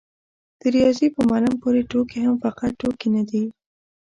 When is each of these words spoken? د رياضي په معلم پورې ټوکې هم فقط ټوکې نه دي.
د 0.59 0.61
رياضي 0.75 1.07
په 1.15 1.21
معلم 1.29 1.55
پورې 1.63 1.81
ټوکې 1.89 2.19
هم 2.25 2.35
فقط 2.43 2.71
ټوکې 2.81 3.07
نه 3.15 3.23
دي. 3.29 3.43